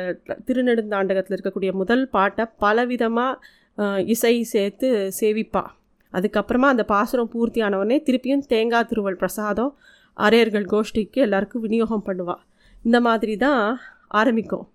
திருநெடுந்தாண்டகத்தில் 0.48 1.36
இருக்கக்கூடிய 1.36 1.72
முதல் 1.82 2.06
பாட்டை 2.16 2.46
பலவிதமாக 2.64 4.04
இசை 4.14 4.36
சேர்த்து 4.54 4.88
சேவிப்பா. 5.20 5.64
அதுக்கப்புறமா 6.14 6.68
அந்த 6.74 6.84
பாசுரம் 6.92 7.32
பூர்த்தி 7.34 7.60
ஆனவொடனே 7.68 7.98
திருப்பியும் 8.08 8.44
தேங்காய் 8.52 8.88
திருவள் 8.90 9.20
பிரசாதம் 9.22 9.72
அரையர்கள் 10.18 10.68
கோஷ்டிக்கு 10.74 11.20
எல்லாருக்கும் 11.26 11.64
விநியோகம் 11.66 12.06
பண்ணுவாள் 12.08 12.44
இந்த 12.84 13.00
மாதிரி 13.08 13.34
தான் 13.46 13.64
ஆரம்பிக்கும். 14.20 14.66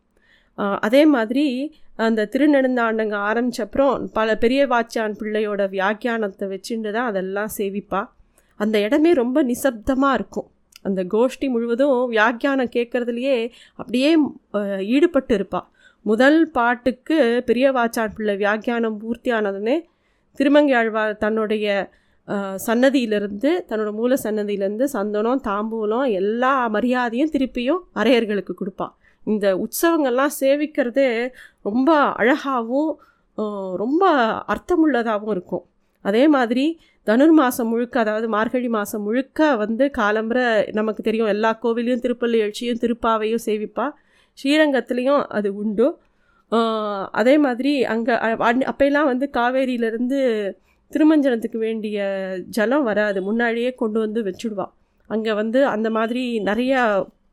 அதே 0.87 1.03
மாதிரி 1.15 1.47
அந்த 2.07 2.27
திருநெடுந்தாண்டங்க 2.33 3.17
ஆரம்பிச்சப்புறம் 3.29 4.07
பல 4.19 4.37
பெரிய 4.45 4.61
வாச்சான் 4.73 5.19
பிள்ளையோட 5.21 5.63
வியாக்கியானத்தை 5.77 6.47
வச்சுட்டு 6.53 6.91
தான் 6.97 7.11
அதெல்லாம் 7.11 7.53
சேவிப்பா. 7.59 8.01
அந்த 8.61 8.77
இடமே 8.87 9.11
ரொம்ப 9.23 9.39
நிசப்தமாக 9.51 10.19
இருக்கும். 10.19 10.49
அந்த 10.89 11.01
கோஷ்டி 11.15 11.47
முழுவதும் 11.55 11.97
வியாக்கியானம் 12.15 12.75
கேட்குறதுலையே 12.77 13.37
அப்படியே 13.79 14.11
ஈடுபட்டு 14.95 15.35
இருப்பாள் 15.39 15.69
முதல் 16.07 16.39
பாட்டுக்கு 16.57 17.17
பெரிய 17.49 17.67
வாச்சான் 17.79 18.15
பிள்ளை 18.17 18.35
வியாக்கியானம் 18.43 18.97
பூர்த்தி 19.01 19.31
ஆனதுனே 19.39 19.77
திருமங்கையாழ்வார் 20.39 21.21
தன்னுடைய 21.25 21.67
சன்னதியிலிருந்து 22.67 23.51
தன்னோட 23.69 23.91
மூல 23.99 24.17
சன்னதியிலேருந்து 24.25 24.87
சந்தனம் 24.97 25.43
தாம்பூலம் 25.49 26.09
எல்லா 26.21 26.53
மரியாதையும் 26.77 27.33
திருப்பியும் 27.35 27.81
அரையர்களுக்கு 28.01 28.55
கொடுப்பா. 28.61 28.87
இந்த 29.27 29.47
உற்சவங்கள்லாம் 29.65 30.37
சேவிக்கிறதே 30.41 31.09
ரொம்ப 31.69 31.91
அழகாகவும் 32.21 32.93
ரொம்ப 33.83 34.05
அர்த்தமுள்ளதாகவும் 34.53 35.35
இருக்கும். 35.37 35.65
அதே 36.05 36.25
மாதிரி 36.35 36.65
தனுர் 37.07 37.35
மாதம் 37.41 37.69
முழுக்க 37.73 37.97
அதாவது 38.05 38.27
மார்கழி 38.35 38.69
மாதம் 38.77 39.05
முழுக்க 39.07 39.49
வந்து 39.63 39.85
காலம்பரை 39.99 40.45
நமக்கு 40.79 41.03
தெரியும் 41.09 41.31
எல்லா 41.35 41.51
கோவிலையும் 41.63 42.03
திருப்பள்ளி 42.05 42.39
எழுச்சியும் 42.45 42.81
திருப்பாவையும் 42.85 43.45
சேவிப்பா. 43.47 43.87
ஸ்ரீரங்கத்துலேயும் 44.39 45.23
அது 45.39 45.49
உண்டு. 45.63 45.87
அதே 47.21 47.35
மாதிரி 47.47 47.73
அங்கே 47.95 48.15
அப்போல்லாம் 48.71 49.11
வந்து 49.13 49.27
காவேரியிலேருந்து 49.39 50.19
திருமஞ்சனத்துக்கு 50.93 51.59
வேண்டிய 51.67 51.99
ஜலம் 52.57 52.87
வராது. 52.91 53.19
முன்னாடியே 53.29 53.71
கொண்டு 53.83 53.99
வந்து 54.05 54.21
வச்சுடுவா. 54.29 54.67
அங்கே 55.11 55.33
வந்து 55.41 55.61
அந்த 55.75 55.89
மாதிரி 55.99 56.25
நிறையா 56.51 56.81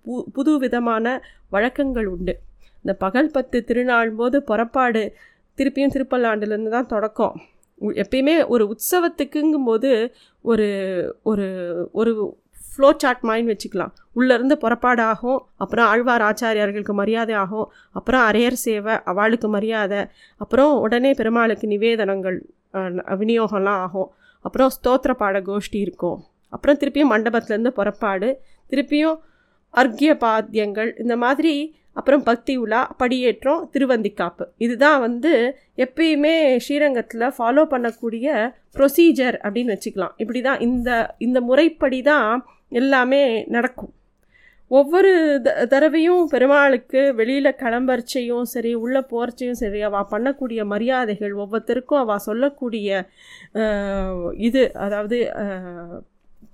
பு 0.05 0.17
புது 0.35 0.51
விதமான 0.63 1.05
வழக்கங்கள் 1.49 2.05
உண்டு. 2.05 2.39
இந்த 2.75 2.93
பகல் 2.93 3.31
பத்து 3.31 3.63
திருநாள் 3.63 4.11
போது 4.11 4.43
புறப்பாடு 4.43 5.15
திருப்பியும் 5.57 5.93
திருப்பல்லாண்டுலேருந்து 5.93 6.69
தான் 6.69 6.85
தொடக்கம். 6.85 7.41
உ- 7.75 7.91
எப்பயுமே 7.91 8.47
ஒரு 8.47 8.75
உற்சவத்துக்குங்கும்போது 8.75 10.11
ஒரு 10.41 11.19
ஒரு 11.23 11.47
ஒரு 11.91 12.37
ஃப்ளோ 12.75 12.93
சார்ட் 12.97 13.19
மைண்ட் 13.21 13.49
வச்சுக்கலாம். 13.49 13.91
உள்ளேருந்து 14.11 14.57
புறப்பாடு 14.57 15.01
ஆகும் 15.01 15.45
அப்புறம் 15.55 15.85
ஆழ்வார் 15.85 16.21
ஆச்சாரியார்களுக்கு 16.21 16.93
மரியாதை 16.93 17.35
ஆகும் 17.35 17.71
அப்புறம் 17.91 18.21
அரையர் 18.21 18.51
சேவை 18.51 18.95
அவளுக்கு 19.03 19.47
மரியாதை 19.47 20.05
அப்புறம் 20.37 20.79
உடனே 20.79 21.13
பெருமாளுக்கு 21.13 21.67
நிவேதனங்கள் 21.67 22.41
விநியோகம்லாம் 22.73 23.77
ஆகும். 23.85 24.11
அப்புறம் 24.41 24.69
ஸ்தோத்திர 24.69 25.13
பாட 25.13 25.39
கோஷ்டி 25.39 25.79
இருக்கும். 25.79 26.23
அப்புறம் 26.49 26.77
திருப்பியும் 26.77 27.11
மண்டபத்துலேருந்து 27.11 27.67
புறப்பாடு 27.67 28.41
திருப்பியும் 28.69 29.17
அர்க்கிய 29.81 30.11
பாத்தியங்கள் 30.25 30.91
இந்த 31.03 31.15
மாதிரி 31.23 31.55
அப்புறம் 31.99 32.23
பக்தி 32.29 32.53
உலா 32.63 32.79
படியேற்றம் 33.01 33.61
திருவந்திக்காப்பு. 33.73 34.43
இதுதான் 34.65 34.99
வந்து 35.05 35.31
எப்பயுமே 35.85 36.33
ஸ்ரீரங்கத்தில் 36.65 37.33
ஃபாலோ 37.37 37.63
பண்ணக்கூடிய 37.73 38.27
ப்ரொசீஜர் 38.75 39.37
அப்படின்னு 39.45 39.73
வச்சுக்கலாம். 39.75 40.13
இப்படி 40.23 40.41
தான் 40.47 40.59
இந்த 40.67 40.89
இந்த 41.27 41.39
முறைப்படி 41.49 41.99
தான் 42.11 42.29
எல்லாமே 42.81 43.21
நடக்கும். 43.55 43.93
ஒவ்வொரு 44.71 45.11
த 45.45 45.49
தடவையும் 45.73 46.23
பெருமாளுக்கு 46.31 47.01
வெளியில் 47.19 47.57
கிளம்பரிச்சையும் 47.61 48.47
சரி 48.53 48.71
உள்ளே 48.83 49.01
போகிறச்சையும் 49.11 49.59
சரி 49.61 49.81
அவள் 49.89 50.09
பண்ணக்கூடிய 50.13 50.61
மரியாதைகள் 50.73 51.33
ஒவ்வொருத்தருக்கும் 51.43 52.01
அவள் 52.03 52.25
சொல்லக்கூடிய 52.29 52.89
இது 54.47 54.63
அதாவது 54.85 55.19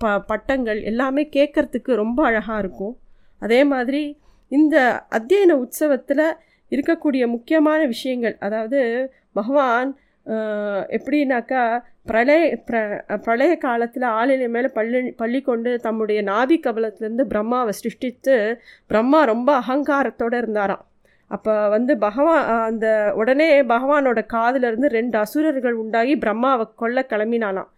ப 0.02 0.12
பட்டங்கள் 0.32 0.80
எல்லாமே 0.92 1.24
கேட்குறதுக்கு 1.38 1.92
ரொம்ப 2.04 2.20
அழகாக 2.30 2.62
இருக்கும். 2.64 2.94
அதே 3.44 3.60
மாதிரி 3.64 4.04
இந்த 4.52 4.78
அத்தியன 5.18 5.56
உற்சவத்தில் 5.56 6.26
இருக்கக்கூடிய 6.72 7.24
முக்கியமான 7.28 7.80
விஷயங்கள் 7.86 8.36
அதாவது 8.40 8.80
பகவான் 9.32 9.90
எப்படின்னாக்கா 10.90 11.64
பிரளய 12.06 12.44
பிர 12.68 12.78
பிரளய 13.26 13.54
காலத்தில் 13.58 14.06
ஆளிலை 14.12 14.48
மேலே 14.50 14.70
பள்ளி 14.70 15.00
பள்ளி 15.12 15.40
கொண்டு 15.42 15.72
தம்முடைய 15.80 16.20
நாபி 16.22 16.58
கபலத்திலேருந்து 16.60 17.26
பிரம்மாவை 17.34 17.74
சிருஷ்டித்து 17.80 18.36
பிரம்மா 18.90 19.20
ரொம்ப 19.24 19.50
அகங்காரத்தோடு 19.60 20.38
இருந்தாராம். 20.38 20.84
அப்போ 21.32 21.54
வந்து 21.70 21.94
பகவான் 21.98 22.44
அந்த 22.66 22.88
உடனே 23.16 23.50
பகவானோட 23.64 24.20
காதிலிருந்து 24.26 24.90
ரெண்டு 24.90 25.18
அசுரர்கள் 25.18 25.74
உண்டாகி 25.74 26.16
பிரம்மாவை 26.16 26.66
கொல்ல 26.76 27.06
கிளம்பினாலாம் 27.10 27.70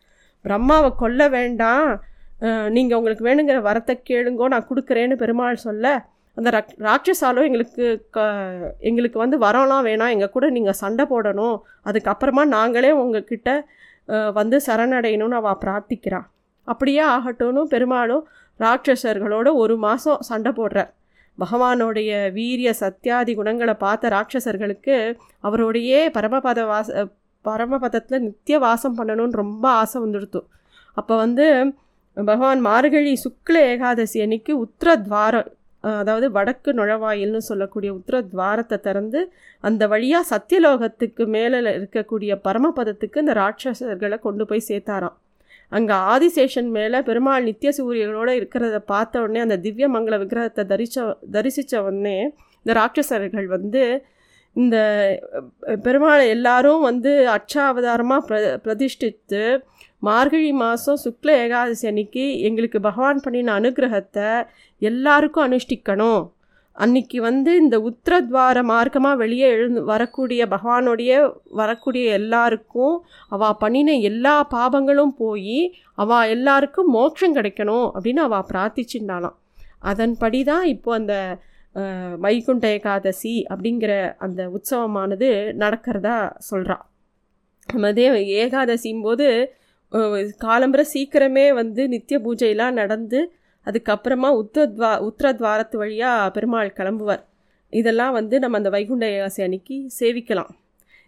பிரம்மாவை 0.46 0.90
கொல்ல 0.98 1.28
வேண்டாம் 1.30 1.92
நீங்கள் 2.75 2.98
உங்களுக்கு 3.00 3.28
வேணுங்கிற 3.28 3.60
வரத்தை 3.70 3.94
கேளுங்கோ 4.10 4.46
நான் 4.54 4.68
கொடுக்குறேன்னு 4.70 5.16
பெருமாள் 5.24 5.64
சொல்ல 5.68 5.94
அந்த 6.38 6.50
ரக் 6.56 6.74
ராட்சசாலும் 6.88 7.46
எங்களுக்கு 7.48 7.86
க 8.16 8.24
எங்களுக்கு 8.90 9.18
வந்து 9.24 9.38
வரம்லாம் 9.44 9.86
வேணாம். 9.90 10.14
எங்கள் 10.16 10.34
கூட 10.34 10.46
நீங்கள் 10.56 10.78
சண்டை 10.82 11.04
போடணும். 11.12 11.58
அதுக்கப்புறமா 11.90 12.44
நாங்களே 12.56 12.92
உங்ககிட்ட 13.02 13.50
வந்து 14.40 14.58
சரணடையணும்னு 14.68 15.38
அவள் 15.42 15.62
பிரார்த்திக்கிறான் 15.64 16.28
அப்படியே 16.68 17.04
ஆகட்டும்னு 17.14 17.64
பெருமாளும் 17.74 18.25
ராட்சசர்களோட 18.60 19.48
ஒரு 19.62 19.75
மாதம் 19.86 20.20
சண்டை 20.30 20.52
போடுறார். 20.60 20.92
பகவானுடைய 21.38 22.12
வீரிய 22.38 22.70
சத்தியாதி 22.82 23.32
குணங்களை 23.40 23.74
பார்த்த 23.86 24.12
ராட்சசர்களுக்கு 24.16 24.98
அவரோடையே 25.48 26.02
பரமபத 26.18 26.60
வாச 26.72 27.08
பரமபதத்தில் 27.46 28.24
நித்திய 28.28 28.58
வாசம் 28.68 28.96
பண்ணணும்னு 29.00 29.42
ரொம்ப 29.44 29.66
ஆசை 29.82 29.98
வந்துடுத்து. 30.04 30.42
அப்போ 30.98 31.14
வந்து 31.24 31.48
பகவான் 32.18 32.62
மார்கழி 32.62 33.14
சுக்ல 33.24 33.56
ஏகாதசி 33.72 34.20
அன்னைக்கு 34.22 34.54
உத்திர 34.64 34.90
துவாரம் 35.02 35.50
அதாவது 35.84 36.32
வடக்கு 36.32 36.70
நுழவாயில்னு 36.74 37.42
சொல்லக்கூடிய 37.48 37.90
உத்திர 37.94 38.22
துவாரத்தை 38.28 38.78
திறந்து 38.80 39.20
அந்த 39.64 39.88
வழியாக 39.88 40.26
சத்தியலோகத்துக்கு 40.32 41.24
மேலே 41.28 41.58
இருக்கக்கூடிய 41.78 42.32
பரமபதத்துக்கு 42.44 43.18
இந்த 43.18 43.34
ராட்சசர்களை 43.34 44.20
கொண்டு 44.20 44.46
போய் 44.46 44.68
சேர்த்தாராம். 44.70 45.16
அங்கே 45.72 45.96
ஆதிசேஷன் 46.14 46.70
மேலே 46.70 47.00
பெருமாள் 47.02 47.44
நித்திய 47.44 47.72
சூரியர்களோடு 47.78 48.34
இருக்கிறத 48.40 48.80
பார்த்த 48.86 49.22
உடனே 49.22 49.40
அந்த 49.40 49.58
திவ்ய 49.58 49.88
மங்கள 49.90 50.18
விக்கிரகத்தை 50.18 50.64
தரிச்ச 50.64 50.98
தரிசித்த 51.32 51.84
உடனே 51.84 52.18
இந்த 52.66 52.74
ராட்சசர்கள் 52.74 53.48
வந்து 53.48 53.84
இந்த 54.56 54.78
பெருமாளை 55.86 56.26
எல்லாரும் 56.28 56.82
வந்து 56.82 57.12
அச்சாவதாரமாக 57.30 58.22
பிர 58.28 58.36
பிரதிஷ்டித்து 58.66 59.42
மார்கழி 60.06 60.52
மாதம் 60.56 61.02
சுக்ல 61.04 61.30
ஏகாதசி 61.42 61.86
அன்னைக்கு 61.88 62.24
எங்களுக்கு 62.42 62.80
பகவான் 62.82 63.24
பண்ணின 63.26 63.54
அனுகிரகத்தை 63.60 64.30
எல்லாருக்கும் 64.82 65.46
அனுஷ்டிக்கணும். 65.46 66.24
அன்னைக்கு 66.76 67.18
வந்து 67.22 67.52
இந்த 67.56 67.76
உத்திரத்வார 67.90 68.62
மார்க்கமாக 68.72 69.20
வெளியே 69.20 69.48
எழுந்து 69.50 69.82
வரக்கூடிய 69.84 70.42
பகவானுடைய 70.48 71.12
வரக்கூடிய 71.52 72.06
எல்லாருக்கும் 72.12 72.96
அவள் 73.30 73.60
பண்ணின 73.62 73.96
எல்லா 74.02 74.36
பாபங்களும் 74.52 75.14
போய் 75.18 75.60
அவள் 75.96 76.30
எல்லாருக்கும் 76.30 76.90
மோட்சம் 76.92 77.36
கிடைக்கணும் 77.38 77.88
அப்படின்னு 77.92 78.24
அவள் 78.24 78.48
பிரார்த்திச்சுட்டாலாம் 78.50 79.38
அதன்படி 79.84 80.42
தான் 80.44 80.66
இப்போ 80.68 80.92
அந்த 80.94 81.16
வைகுண்ட 82.20 82.66
ஏகாதசி 82.76 83.36
அப்படிங்கிற 83.50 83.94
அந்த 84.18 84.42
உற்சவமானது 84.50 85.30
நடக்கிறதா 85.64 86.18
சொல்கிறாள் 86.50 86.86
அதே 87.88 88.06
ஏகாதசியும் 88.40 89.06
போது 89.06 89.28
காலம்பர 90.46 90.82
சீக்கிரமே 90.94 91.46
வந்து 91.60 91.82
நித்திய 91.94 92.18
பூஜையெல்லாம் 92.25 92.80
நடந்து 92.82 93.20
அதுக்கப்புறமா 93.68 94.30
உத்தத்வா 94.42 94.92
உத்திரத்வாரத்து 95.08 95.75
வழியாக 95.82 96.32
பெருமாள் 96.36 96.75
கிளம்புவார். 96.77 97.24
இதெல்லாம் 97.74 98.13
வந்து 98.18 98.36
நம்ம 98.44 98.58
அந்த 98.62 98.70
வைகுண்ட 98.75 99.06
ஏகாசி 99.15 99.42
அன்னைக்கு 99.46 99.77
சேவிக்கலாம். 100.00 100.51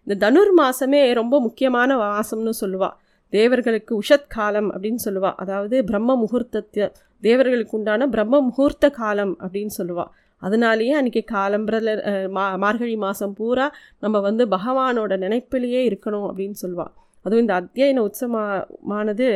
இந்த 0.07 0.15
தனுர் 0.23 0.53
மாதமே 0.59 1.01
ரொம்ப 1.19 1.35
முக்கியமான 1.47 1.89
மாதம்னு 2.03 2.53
சொல்லுவாள் 2.61 2.95
தேவர்களுக்கு 3.33 3.93
உஷத் 4.01 4.31
காலம் 4.35 4.69
அப்படின்னு 4.73 5.01
சொல்லுவா. 5.07 5.31
அதாவது 5.43 5.75
பிரம்ம 5.89 6.15
முகூர்த்தத்தை 6.23 6.85
தேவர்களுக்கு 7.23 7.75
உண்டான 7.77 8.07
பிரம்ம 8.15 8.41
முகூர்த்த 8.47 8.89
காலம் 8.99 9.33
அப்படின்னு 9.43 9.73
சொல்லுவாள் 9.79 10.11
அதனாலேயே 10.41 10.93
அன்றைக்கி 10.99 11.21
காலம்பரில் 11.33 11.91
மா 12.35 12.43
மார்கழி 12.63 12.95
மாதம் 13.05 13.33
பூரா 13.33 13.67
நம்ம 14.03 14.19
வந்து 14.27 14.45
பகவானோட 14.55 15.13
நினைப்பிலேயே 15.23 15.81
இருக்கணும் 15.89 16.27
அப்படின்னு 16.29 16.57
சொல்லுவாள் 16.63 16.93
அதுவும் 17.27 17.43
இந்த 17.45 17.55
அத்தியன 17.61 18.03
உற்சவமானது 18.07 19.29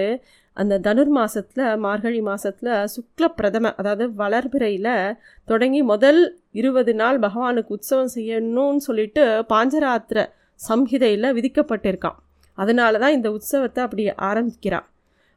அந்த 0.57 0.79
தனுர் 0.88 1.12
மாதத்தில் 1.17 1.63
மார்கழி 1.77 2.21
மாதத்தில் 2.21 2.71
சுக்ல 2.93 3.27
பிரதம 3.38 3.71
அதாவது 3.77 4.05
வளர்பிறையில் 4.13 4.93
தொடங்கி 5.48 5.81
முதல் 5.83 6.21
இருபது 6.51 6.93
நாள் 6.95 7.19
பகவானுக்கு 7.19 7.75
உற்சவம் 7.77 8.13
செய்யணும்னு 8.15 8.83
சொல்லிட்டு 8.88 9.24
பாஞ்சராத்திர 9.53 10.21
சம்ஹிதையில் 10.60 11.36
விதிக்கப்பட்டிருக்கான் 11.38 12.19
அதனால 12.57 13.00
தான் 13.00 13.15
இந்த 13.17 13.29
உற்சவத்தை 13.31 13.81
அப்படி 13.86 14.03
ஆரம்பிக்கிறான் 14.29 14.88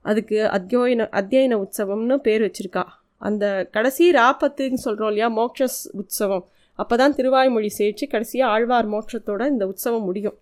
அதுக்கு 0.05 0.39
அத்தியோயன 0.57 1.07
அத்தியன 1.21 1.59
உற்சவம்னு 1.65 2.17
பேர் 2.27 2.45
வச்சுருக்கா. 2.47 2.85
அந்த 3.23 3.45
கடைசி 3.71 4.05
ராப்பத்துன்னு 4.13 4.81
சொல்கிறோம் 4.87 5.11
இல்லையா 5.13 5.29
மோக்ஷஸ் 5.41 5.81
உற்சவம் 5.93 6.45
அப்போ 6.79 6.95
தான் 6.97 7.15
திருவாய்மொழி 7.19 7.71
சேர்த்து 7.81 8.05
கடைசியாக 8.07 8.53
ஆழ்வார் 8.55 8.89
மோட்சத்தோட 8.95 9.43
இந்த 9.47 9.65
உற்சவம் 9.67 10.07
முடியும். 10.07 10.37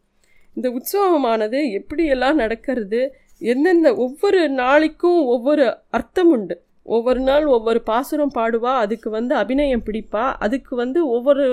இந்த 0.55 0.69
உற்சவமானது 0.71 1.59
எப்படியெல்லாம் 1.79 2.35
நடக்கிறது? 2.35 3.15
எந்தெந்த 3.39 3.95
ஒவ்வொரு 3.95 4.49
நாளைக்கும் 4.49 5.21
ஒவ்வொரு 5.25 5.77
அர்த்தம் 5.91 6.31
உண்டு. 6.31 6.57
ஒவ்வொரு 6.83 7.21
நாள் 7.21 7.45
ஒவ்வொரு 7.47 7.83
பாசுரம் 7.83 8.35
பாடுவா 8.35 8.73
அதுக்கு 8.85 9.11
வந்து 9.11 9.35
அபிநயம் 9.37 9.85
பிடிப்பா 9.87 10.25
அதுக்கு 10.39 10.77
வந்து 10.77 11.09
ஒவ்வொரு 11.09 11.45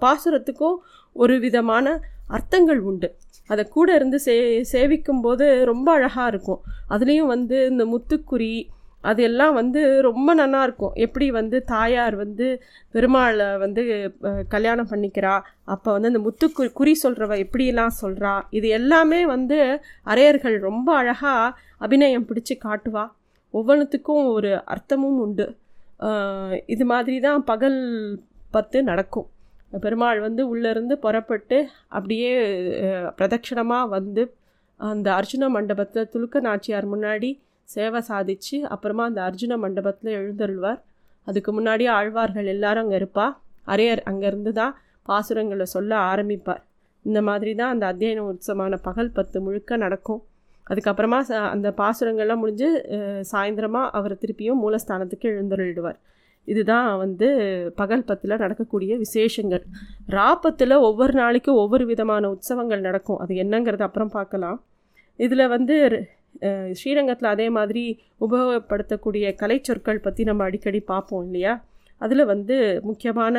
பாசுரத்துக்கும் 0.00 0.76
ஒரு 1.12 1.38
விதமான 1.38 2.00
அர்த்தங்கள் 2.28 2.78
உண்டு. 2.78 3.08
அதை 3.46 3.64
கூட 3.64 3.94
இருந்து 3.94 4.18
சே 4.18 4.34
சேவிக்கும் 4.72 5.22
போது 5.22 5.64
ரொம்ப 5.64 5.92
அழகாக 5.92 6.28
இருக்கும். 6.28 6.60
அதுலேயும் 6.90 7.32
வந்து 7.34 7.66
இந்த 7.66 7.84
முத்துக்குறி 7.84 8.54
அது 9.10 9.20
எல்லாம் 9.28 9.54
வந்து 9.58 9.80
ரொம்ப 10.08 10.30
நல்லா 10.40 10.60
இருக்கும். 10.66 10.94
எப்படி 11.04 11.26
வந்து 11.38 11.56
தாயார் 11.72 12.14
வந்து 12.22 12.46
பெருமாளை 12.94 13.46
வந்து 13.64 13.82
கல்யாணம் 14.54 14.90
பண்ணிக்கிறா? 14.92 15.34
அப்போ 15.74 15.88
வந்து 15.96 16.10
அந்த 16.12 16.22
முத்து 16.26 16.46
குறி 16.78 16.94
சொல்கிறவ 17.04 17.36
எப்படியெல்லாம் 17.44 17.94
சொல்கிறா 18.02 18.32
இது 18.58 18.68
எல்லாமே 18.78 19.20
வந்து 19.34 19.58
அரையர்கள் 20.12 20.56
ரொம்ப 20.68 20.88
அழகாக 21.00 21.54
அபிநயம் 21.86 22.28
பிடிச்சி 22.30 22.56
காட்டுவா. 22.66 23.04
ஒவ்வொன்றுத்துக்கும் 23.54 24.26
ஒரு 24.36 24.52
அர்த்தமும் 24.74 25.20
உண்டு. 25.26 25.46
இது 26.74 26.84
மாதிரி 26.92 27.16
தான் 27.26 27.42
பகல் 27.50 27.80
பத்து 28.56 28.78
நடக்கும். 28.90 29.28
பெருமாள் 29.84 30.18
வந்து 30.26 30.42
உள்ளேருந்து 30.52 30.94
புறப்பட்டு 31.04 31.56
அப்படியே 31.96 32.30
பிரதட்சணமாக 33.18 33.92
வந்து 33.96 34.22
அந்த 34.80 35.08
அர்ஜுன 35.18 35.48
மண்டபத்தில் 35.56 36.10
துலுக்க 36.12 36.40
நாச்சியார் 36.46 36.86
முன்னாடி 36.92 37.30
சேவை 37.66 38.00
சாதிச்சு 38.08 38.60
அப்புறமா 38.68 39.04
அந்த 39.04 39.20
அர்ஜுன 39.22 39.58
மண்டபத்தில் 39.58 40.14
எழுந்தருள்வார். 40.14 40.80
அதுக்கு 41.24 41.60
முன்னாடி 41.60 41.88
ஆழ்வார்கள் 41.88 42.46
எல்லாரும் 42.46 42.82
அங்கே 42.82 42.98
இருப்பா. 42.98 43.36
அரையர் 43.66 44.02
அங்கேருந்து 44.04 44.52
தான் 44.52 44.74
பாசுரங்களை 45.08 45.62
சொல்ல 45.62 45.96
ஆரம்பிப்பார். 45.96 46.62
இந்த 47.02 47.22
மாதிரி 47.22 47.54
தான் 47.54 47.80
அந்த 47.80 47.92
அத்தியன 47.92 48.18
உற்சவமான 48.18 48.78
பகல் 48.82 49.10
பத்து 49.10 49.40
முழுக்க 49.40 49.76
நடக்கும். 49.76 50.22
அதுக்கப்புறமா 50.70 51.20
ச- 51.28 51.48
அந்த 51.48 51.74
பாசுரங்கள்லாம் 51.76 52.36
முடிஞ்சு 52.36 52.84
சாயந்தரமாக 53.32 53.90
அவர் 53.90 54.14
திருப்பியும் 54.14 54.58
மூலஸ்தானத்துக்கு 54.66 55.24
எழுந்தருளிடுவார் 55.24 55.98
இதுதான் 56.44 56.98
வந்து 56.98 57.28
பகல் 57.76 58.04
பத்தில் 58.04 58.36
நடக்கக்கூடிய 58.36 58.96
விசேஷங்கள். 58.96 59.64
ராப்பத்தில் 60.08 60.78
ஒவ்வொரு 60.78 61.12
நாளைக்கும் 61.12 61.54
ஒவ்வொரு 61.54 61.86
விதமான 61.86 62.30
உற்சவங்கள் 62.30 62.80
நடக்கும். 62.80 63.18
அது 63.18 63.34
என்னங்கிறது 63.34 63.82
அப்புறம் 63.82 64.08
பார்க்கலாம். 64.08 64.64
இதில் 65.16 65.48
வந்து 65.48 66.06
ஸ்ரீரங்கத்தில் 66.72 67.32
அதே 67.34 67.46
மாதிரி 67.48 67.82
உபயோகப்படுத்தக்கூடிய 68.20 69.32
கலைச்சொற்கள் 69.42 70.04
பற்றி 70.06 70.24
நம்ம 70.24 70.44
அடிக்கடி 70.44 70.80
பார்ப்போம் 70.80 71.24
இல்லையா? 71.24 71.64
அதில் 72.00 72.24
வந்து 72.24 72.80
முக்கியமான 72.82 73.36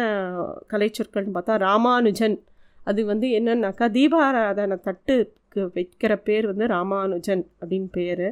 கலைச்சொற்கள்னு 0.73 1.35
பார்த்தா 1.37 1.55
ராமானுஜன். 1.57 2.37
அது 2.83 3.01
வந்து 3.05 3.27
என்னன்னாக்கா 3.27 3.87
தீபாராதன 3.97 4.77
தட்டுக்கு 4.87 5.61
வைக்கிற 5.75 6.13
பேர் 6.15 6.45
வந்து 6.45 6.67
ராமானுஜன் 6.67 7.43
அப்படின்னு 7.61 7.89
பேர். 7.91 8.27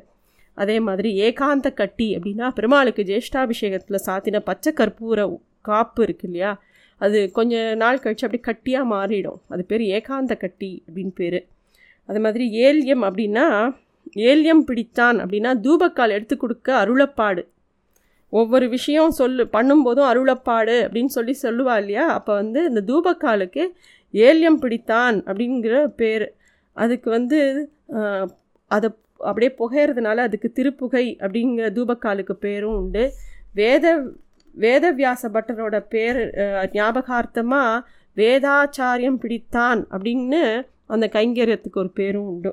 அதே 0.54 0.78
மாதிரி 0.80 1.10
ஏகாந்த 1.22 1.68
கட்டி 1.74 2.08
அப்படின்னா 2.18 2.48
பெருமாளுக்கு 2.50 3.04
ஜேஷ்டாபிஷேகத்தில் 3.04 4.06
சாத்தின 4.08 4.40
பச்சை 4.40 4.74
கற்பூர 4.74 5.40
காப்பு 5.62 6.04
இருக்கு 6.04 6.26
இல்லையா? 6.28 6.52
அது 7.02 7.32
கொஞ்ச 7.32 7.76
நாள் 7.76 8.00
கழித்து 8.00 8.26
அப்படி 8.28 8.42
கட்டியாக 8.42 8.92
மாறிடும். 8.94 9.40
அது 9.48 9.66
பேர் 9.66 9.82
ஏகாந்த 9.82 10.34
கட்டி 10.38 10.84
அப்படின்னு 10.88 11.14
பேர். 11.16 11.40
அது 12.06 12.20
மாதிரி 12.20 12.46
ஏல்யம் 12.66 13.04
அப்படின்னா 13.08 13.46
ஏல்யம் 14.14 14.64
பிடித்தான் 14.70 15.18
அப்படின்னா 15.24 15.52
தூபக்கால் 15.66 16.16
எடுத்து 16.18 16.38
கொடுக்க 16.38 16.70
அருளப்பாடு. 16.84 17.44
ஒவ்வொரு 18.30 18.66
விஷயம் 18.70 19.12
சொல்லு 19.12 19.44
பண்ணும்போதும் 19.56 20.10
அருளப்பாடு 20.12 20.76
அப்படின்னு 20.86 21.12
சொல்லி 21.18 21.34
சொல்லுவா 21.44 21.76
இல்லையா? 21.82 22.06
அப்போ 22.08 22.34
வந்து 22.34 22.62
இந்த 22.70 22.82
தூபக்காலுக்கு 22.90 23.64
ஏல்யம் 24.14 24.60
பிடித்தான் 24.64 25.18
அப்படிங்கிற 25.28 25.86
பேர். 26.02 26.28
அதுக்கு 26.74 27.10
வந்து 27.10 27.40
அதை 28.72 28.90
அப்படியே 29.20 29.52
புகையிறதுனால 29.60 30.24
அதுக்கு 30.28 30.50
திருப்புகை 30.56 31.06
அப்படிங்கிற 31.24 31.68
தூபக்காலுக்கு 31.78 32.36
பேரும் 32.46 32.78
உண்டு. 32.82 33.04
வேத 33.54 33.96
வேதவியாச 34.58 35.30
பட்டரோட 35.36 35.78
பேர் 35.94 36.20
ஞாபகார்த்தமாக 36.76 37.86
வேதாச்சாரியம் 38.18 39.20
பிடித்தான் 39.24 39.80
அப்படின்னு 39.96 40.42
அந்த 40.94 41.06
கைங்கரியத்துக்கு 41.14 41.82
ஒரு 41.84 41.92
பேரும் 42.00 42.28
உண்டு. 42.28 42.52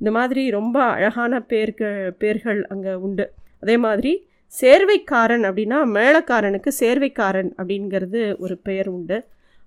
இந்த 0.00 0.10
மாதிரி 0.18 0.42
ரொம்ப 0.50 0.76
அழகான 0.96 1.40
பேர்கள் 1.50 1.98
பேர்கள் 2.22 2.60
அங்கே 2.72 2.92
உண்டு. 3.06 3.26
அதே 3.62 3.76
மாதிரி 3.86 4.12
சேர்வைக்காரன் 4.52 5.44
அப்படின்னா 5.48 5.78
மேளக்காரனுக்கு 5.96 6.70
சேர்வைக்காரன் 6.80 7.50
அப்படிங்கிறது 7.60 8.22
ஒரு 8.38 8.54
பெயர் 8.68 8.88
உண்டு. 8.88 9.18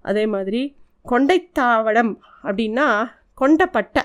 அதே 0.09 0.25
மாதிரி 0.35 0.61
கொண்டைத்தாவடம் 1.05 2.13
அப்படின்னா 2.47 2.87
கொண்டப்பட்டை 3.41 4.03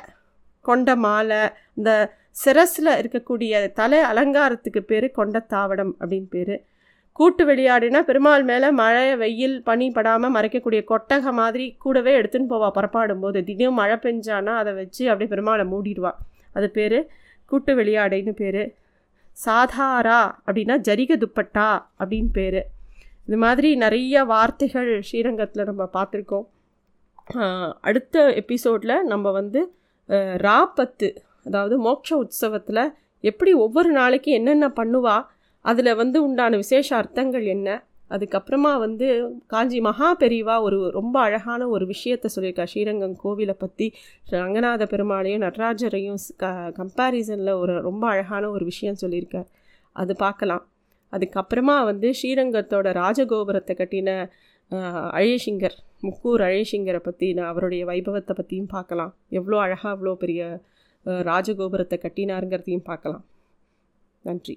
கொண்ட 0.68 0.96
மாலை 1.04 1.42
இந்த 1.74 1.90
சிரஸில் 2.44 2.90
இருக்கக்கூடிய 3.00 3.52
தலை 3.72 4.00
அலங்காரத்துக்கு 4.10 4.82
பேர் 4.90 5.06
கொண்டத்தாவடம் 5.16 5.92
அப்படின்னு 6.00 6.28
பேர். 6.36 6.56
கூட்டு 7.18 7.42
விளையாடினா 7.48 8.00
பெருமாள் 8.08 8.44
மேலே 8.48 8.68
மழை 8.80 9.04
வெயில் 9.22 9.56
பனி 9.68 9.86
படாமல் 9.96 10.34
மறைக்கக்கூடிய 10.34 10.80
கொட்டகை 10.90 11.30
மாதிரி 11.38 11.64
கூடவே 11.84 12.12
எடுத்துன்னு 12.18 12.50
போவா 12.52 12.68
புறப்பாடும் 12.76 13.22
போது 13.24 13.38
திடீர்னு 13.48 13.78
மழை 13.78 13.96
பெஞ்சானா 14.04 14.52
அதை 14.60 14.72
வச்சு 14.80 15.02
அப்படியே 15.10 15.30
பெருமாளை 15.32 15.64
மூடிடுவா. 15.72 16.12
அது 16.56 16.68
பேர் 16.76 16.98
கூட்டு 17.50 17.72
வெளியாடைன்னு 17.80 18.34
பேர். 18.40 18.62
சாதாரா 19.36 20.20
அப்படின்னா 20.46 20.76
ஜரிக 20.88 21.12
துப்பட்டா 21.24 21.68
அப்படின்னு 22.00 22.30
பேர். 22.38 22.60
இது 23.26 23.38
மாதிரி 23.44 23.68
நிறைய 23.84 24.24
வார்த்தைகள் 24.32 24.90
ஸ்ரீரங்கத்தில் 25.08 25.68
நம்ம 25.70 25.88
பார்த்துருக்கோம். 25.96 26.46
அடுத்த 27.88 28.16
எபிசோடில் 28.42 28.96
நம்ம 29.12 29.30
வந்து 29.30 29.60
ராபத்து 30.46 31.08
ராப்பத்து 31.08 31.08
அதாவது 31.46 31.74
மோட்ச 31.86 32.08
உற்சவத்தில் 32.22 32.82
எப்படி 33.24 33.52
ஒவ்வொரு 33.64 33.90
நாளைக்கு 33.90 34.30
என்னென்ன 34.38 34.66
பண்ணுவா 34.78 35.16
அதில் 35.64 35.98
வந்து 36.00 36.18
உண்டான 36.26 36.56
விசேஷ 36.56 36.88
அர்த்தங்கள் 36.96 37.46
என்ன? 37.54 37.68
அதுக்கப்புறமா 38.10 38.70
வந்து 38.84 39.06
காஞ்சி 39.52 39.78
மகா 39.86 40.08
பெரிவா 40.20 40.54
ஒரு 40.66 40.76
ரொம்ப 40.90 41.16
அழகான 41.20 41.62
ஒரு 41.68 41.84
விஷயத்தை 41.86 42.28
சொல்லியிருக்கா 42.34 42.64
ஸ்ரீரங்கம் 42.72 43.16
கோவிலை 43.24 43.54
பற்றி 43.58 43.86
ரங்கநாத 44.34 44.82
பெருமாளையும் 44.92 45.42
நடராஜரையும் 45.46 46.20
க 46.42 46.52
கம்பேரிசனில் 46.78 47.52
ஒரு 47.62 47.74
ரொம்ப 47.88 48.04
அழகான 48.12 48.44
ஒரு 48.50 48.64
விஷயம் 48.64 49.00
சொல்லியிருக்கார். 49.02 49.48
அது 49.96 50.14
பார்க்கலாம். 50.24 50.64
அதுக்கப்புறமா 51.12 51.76
வந்து 51.90 52.08
ஸ்ரீரங்கத்தோட 52.20 52.88
ராஜகோபுரத்தை 53.02 53.74
கட்டின 53.80 54.10
அழேசிங்கர் 55.18 55.76
முக்கூர் 56.06 56.42
அழேசிங்கரை 56.48 57.00
பற்றி 57.06 57.28
நான் 57.32 57.50
அவருடைய 57.52 57.84
வைபவத்தை 57.90 58.34
பற்றியும் 58.40 58.72
பார்க்கலாம். 58.76 59.12
எவ்வளோ 59.38 59.58
அழகாக 59.64 59.92
அவ்வளோ 59.94 60.14
பெரிய 60.24 60.42
ராஜகோபுரத்தை 61.30 61.98
கட்டினாருங்கிறதையும் 62.06 62.88
பார்க்கலாம். 62.90 63.26
நன்றி. 64.24 64.56